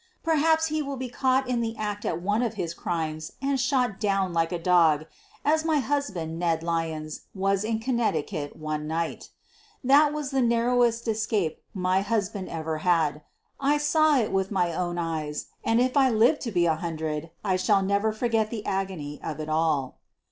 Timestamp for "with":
14.31-14.49